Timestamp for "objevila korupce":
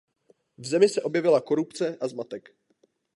1.01-1.97